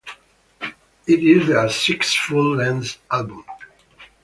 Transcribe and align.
It 1.05 1.19
is 1.19 1.45
their 1.47 1.69
sixth 1.69 2.17
full-length 2.17 2.97
album. 3.11 3.45